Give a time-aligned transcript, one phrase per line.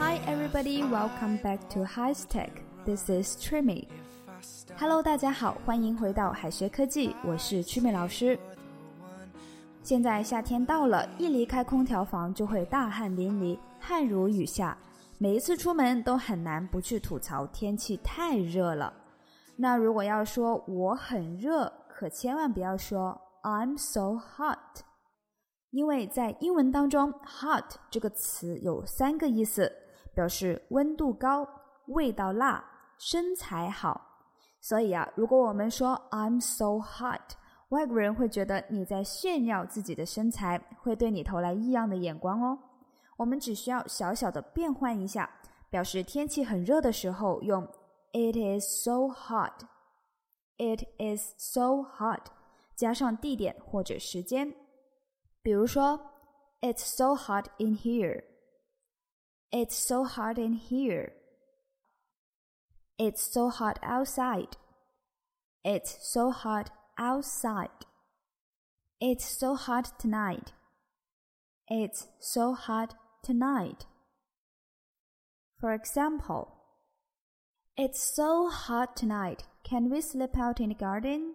[0.00, 2.48] Hi everybody, welcome back to High Tech.
[2.86, 3.86] This is Trimmy.
[4.78, 8.38] Hello，大家好，欢迎回到海学科技，我是曲美老师。
[9.82, 14.74] 现在夏天到了，一离开空调房就会大汗淋漓，汗如雨下。
[15.18, 18.90] 每一次出门都很难不去吐槽天气太热了。
[19.54, 24.82] 那如果要说我很热，可千万不要说 I'm so hot，
[25.72, 29.70] 因为在英文当中，hot 这个词有三个意思，
[30.20, 31.48] 表示温度高、
[31.86, 32.62] 味道辣、
[32.98, 33.98] 身材好。
[34.60, 37.32] 所以啊，如果我们说 I'm so hot，
[37.70, 42.58] 外国人会觉得你在炫耀自己的身材，会对你投来异样的眼光哦。
[43.16, 45.30] 我们只需要小小的变换一下，
[45.70, 47.66] 表示天气很热的时候用
[48.12, 49.62] It is so hot.
[50.58, 52.26] It is so hot，
[52.76, 54.54] 加上地点或者时间，
[55.40, 55.98] 比如说
[56.60, 58.29] It's so hot in here.
[59.52, 61.12] It's so hot in here.
[62.98, 64.56] It's so hot outside.
[65.64, 67.86] It's so hot outside.
[69.00, 70.52] It's so hot tonight.
[71.68, 73.86] It's so hot tonight.
[75.58, 76.56] For example,
[77.76, 79.44] It's so hot tonight.
[79.64, 81.34] Can we sleep out in the garden?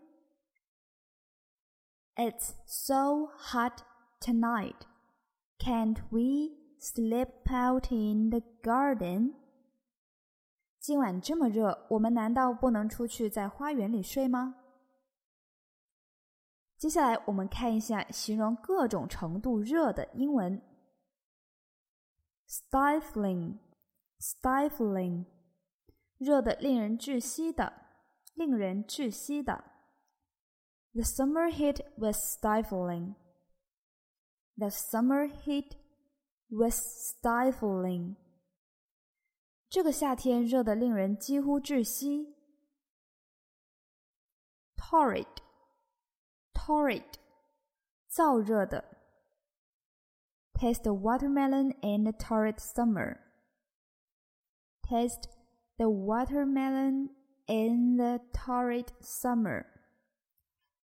[2.15, 3.81] It's so hot
[4.21, 4.85] tonight.
[5.59, 6.51] Can't we
[6.84, 9.34] sleep out in the garden?
[10.78, 14.56] 今晚这么热，我们难道不能出去在花园里睡吗？
[16.78, 20.62] 接下来我们看一下形容各种程度热的英文：
[22.48, 23.58] stifling,
[24.18, 25.26] stifling，
[26.16, 27.70] 热的令人窒息的，
[28.32, 29.62] 令人窒息的。
[30.94, 33.16] The summer heat was stifling.
[34.56, 35.72] The summer heat
[36.48, 38.16] was stifling.
[39.68, 42.34] 这个夏天热得令人几乎窒息。
[44.76, 45.28] Torrid,
[46.52, 47.04] torrid，
[48.10, 48.84] 燥热的。
[50.54, 53.18] Taste the watermelon in the torrid summer.
[54.82, 55.28] Taste
[55.76, 57.10] the watermelon
[57.46, 59.64] in the torrid summer.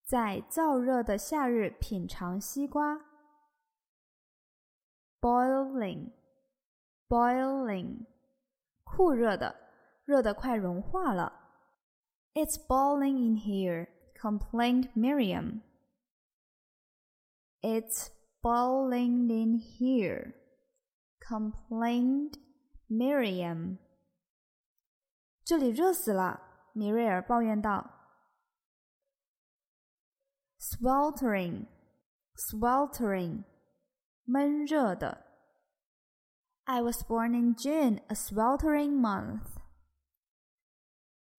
[0.06, 2.98] 在燥热的夏日品尝西瓜。
[5.24, 6.12] Boiling,
[7.10, 8.06] boiling，
[8.84, 9.56] 酷热的，
[10.06, 11.34] 热得快融化了。
[12.34, 15.62] It's boiling in here, complained Miriam.
[17.62, 18.10] It's
[18.42, 20.34] boiling in here,
[21.20, 22.36] complained
[22.88, 23.78] Miriam.
[25.44, 26.42] 这里热死了，
[26.74, 27.92] 米瑞尔抱怨道。
[30.60, 31.66] sweltering,
[32.36, 33.44] sweltering，
[34.24, 35.26] 闷热的。
[36.66, 39.58] I was born in June, a sweltering month.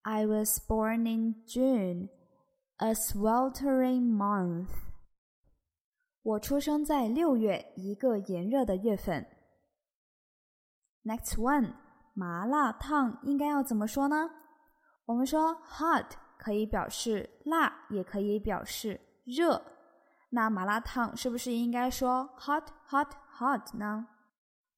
[0.03, 2.09] I was born in June,
[2.79, 4.71] a sweltering month.
[6.23, 9.27] 我出生在六月，一个炎热的月份。
[11.05, 11.75] Next one，
[12.15, 14.31] 麻辣烫应该要怎么说呢？
[15.07, 19.63] 我们说 hot 可以表示辣，也可以表示热，
[20.31, 24.07] 那麻辣烫是不是应该说 hot hot hot 呢？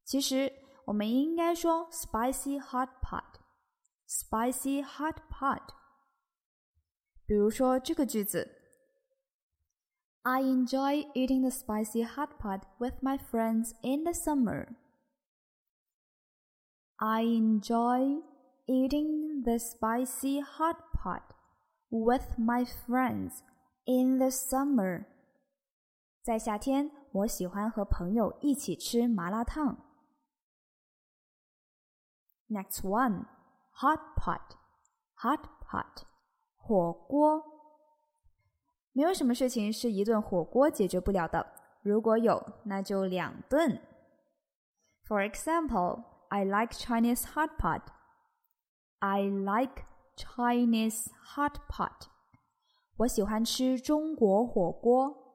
[0.05, 0.53] 其实
[0.87, 5.62] 我们应该说 spicy hot pot，spicy hot pot。
[7.27, 8.50] 比如说这个句子：
[10.22, 14.77] I enjoy eating the spicy hot pot with my friends in the summer.
[16.97, 18.22] I enjoy
[18.66, 21.34] eating the spicy hot pot
[21.91, 23.43] with my friends
[23.84, 25.06] in the summer，
[26.28, 29.78] 在夏天，我喜欢和朋友一起吃麻辣烫。
[32.50, 33.28] Next one,
[33.72, 34.42] hot pot,
[35.16, 36.03] hot pot，
[36.58, 37.41] 火锅。
[38.91, 41.47] 没有什么事情是一顿火锅解决不了的，
[41.82, 43.82] 如果有，那就两顿。
[45.08, 47.84] For example, I like Chinese hot pot.
[49.00, 49.85] I like
[50.18, 52.08] Chinese hot pot.
[52.97, 55.27] 我喜欢吃中国火锅。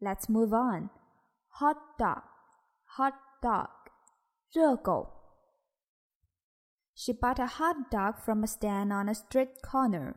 [0.00, 0.90] Let's move on.
[1.60, 2.22] Hot dog,
[2.96, 3.70] hot dog，
[4.50, 5.20] 热狗。
[6.94, 10.16] She bought a hot dog from a stand on a street corner.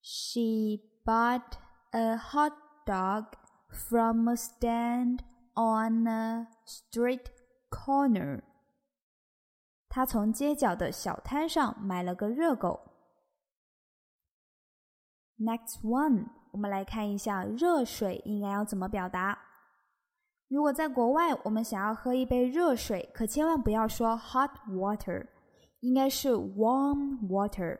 [0.00, 1.58] She bought
[1.92, 2.52] a hot
[2.86, 3.36] dog
[3.68, 5.24] from a stand
[5.54, 7.30] on a street
[7.70, 8.42] corner.
[9.88, 12.92] 他从街角的小摊上买了个热狗。
[15.38, 19.37] Next one， 我们来看一下热水应该要怎么表达。
[20.47, 25.25] 如果在国外，我们想要喝一杯热水，可千万不要说 hot water，
[25.79, 27.79] 应该是 warm water，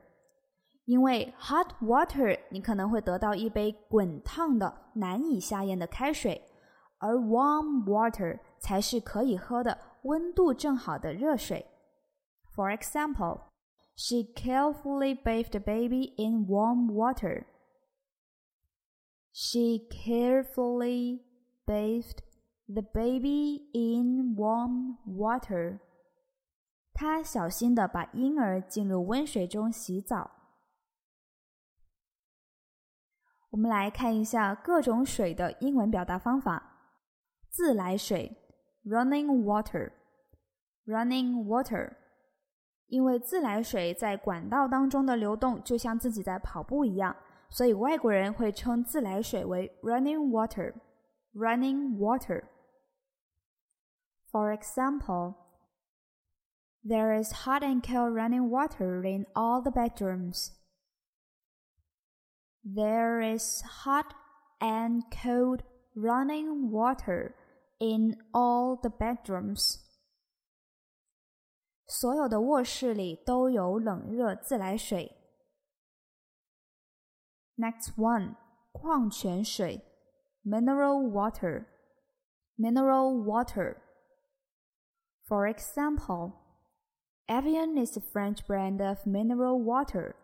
[0.85, 6.41] 因为 hot water 你可能会得到一杯滚烫的、难以下咽的开水，
[6.99, 11.65] 而 warm water 才是可以喝的、温度正好的热水。
[12.55, 13.41] For example,
[13.95, 17.43] she carefully bathed the baby in warm water.
[19.33, 21.21] She carefully
[21.65, 22.19] bathed
[22.67, 25.79] the baby in warm water.
[26.93, 30.31] 她小心地把婴儿浸入温水中洗澡。
[33.51, 36.61] 我们来看一下各种水的英文表达方法：
[37.49, 38.37] 自来水
[38.85, 41.93] （running water），running water。
[42.87, 47.15] 因为自来水在管道当中的流动就像自己在跑步一样，
[47.50, 55.36] 所以外国人会称自来水为 running water。running water。For example,
[56.82, 60.52] there is hot and cold running water in all the bedrooms.
[62.64, 64.14] There is hot
[64.60, 65.62] and cold
[65.94, 67.34] running water
[67.78, 69.82] in all the bedrooms.
[71.86, 75.12] 所有的卧室里都有冷热自来水。
[77.58, 78.36] Next one，
[78.72, 79.82] 矿泉水，
[80.44, 86.34] mineral water，mineral water。for example,
[87.28, 90.14] Evian is a French brand of mineral water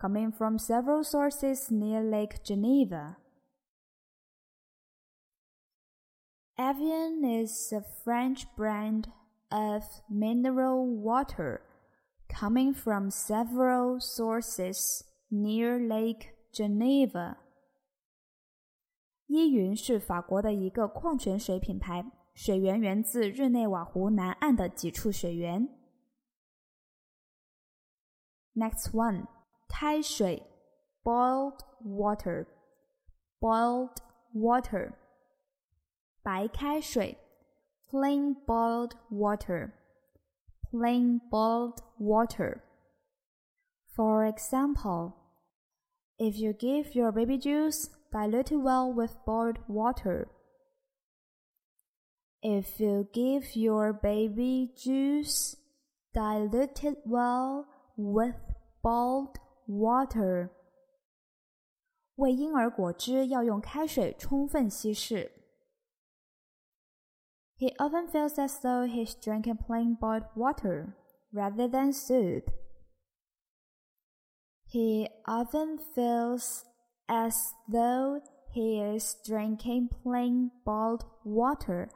[0.00, 3.16] coming from several sources near Lake Geneva.
[6.56, 9.08] Evian is a French brand
[9.50, 11.62] of mineral water
[12.28, 17.36] coming from several sources near Lake Geneva.
[19.26, 22.04] 依云是法国的一个矿泉水品牌，
[22.34, 25.66] 水源源自日内瓦湖南岸的几处水源。
[28.54, 29.28] Next one，
[29.68, 30.42] 开水，
[31.02, 33.96] boiled water，boiled
[34.34, 34.92] water，
[36.22, 37.16] 白开水，
[37.88, 45.14] plain boiled water，plain boiled water。For example,
[46.18, 50.28] if you give your baby juice, dilute it well with boiled water.
[52.42, 55.56] If you give your baby juice,
[56.14, 57.66] dilute it well
[57.96, 58.36] with
[58.82, 60.50] boiled water.
[62.16, 65.32] 喂婴儿果汁要用开水充分稀释。
[67.56, 70.94] He often feels as though he's drinking plain boiled water
[71.32, 72.50] rather than soup.
[74.68, 76.64] He often feels
[77.06, 77.34] as
[77.70, 78.22] though
[78.54, 81.88] he is drinking plain boiled water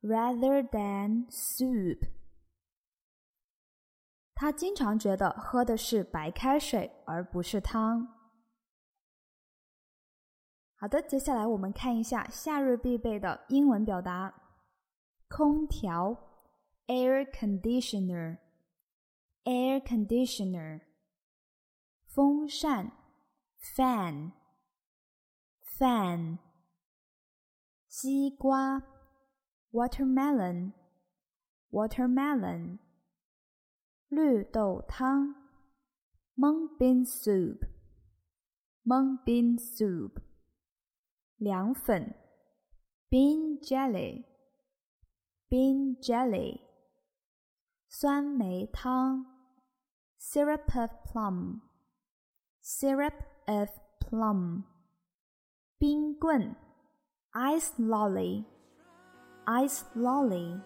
[0.00, 2.08] rather than soup。
[4.34, 8.06] 他经常觉得喝的是白开水，而不是汤。
[10.76, 14.32] 好的，接下来我们看一下夏日必备的英文表达：
[15.28, 16.16] 空调
[16.86, 18.38] （air conditioner），air
[19.82, 20.80] conditioner；
[22.15, 22.89] 风扇
[23.75, 24.39] （fan），fan；
[27.89, 28.95] 西瓜。
[29.75, 30.71] watermelon,
[31.69, 32.79] watermelon，
[34.07, 35.35] 绿豆汤
[36.37, 37.67] ，mung bean soup,
[38.85, 40.21] mung bean soup，
[41.35, 42.15] 凉粉
[43.09, 44.23] ，bean jelly,
[45.49, 46.61] bean jelly，
[47.89, 49.25] 酸梅汤
[50.17, 51.59] ，syrup of plum,
[52.65, 53.13] syrup
[53.45, 53.69] of
[53.99, 54.63] plum，
[55.77, 56.55] 冰棍
[57.33, 58.43] ，ice lolly。
[59.45, 60.59] Ice lolly。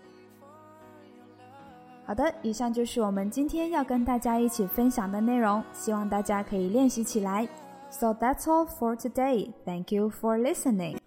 [2.05, 7.45] 好的，以上就是我们今天要跟大家一起分享的内容，希望大家可以练习起来。
[7.89, 9.51] So that's all for today.
[9.65, 10.99] Thank you for listening.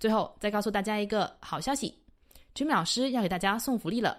[0.00, 1.94] 最后再告诉大家一个好消息
[2.56, 4.18] ，Jimmy 老师要给大家送福利了。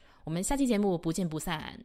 [0.23, 1.79] 我们下期节目不见不散。